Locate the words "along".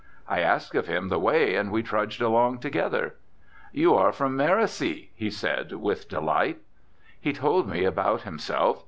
2.23-2.57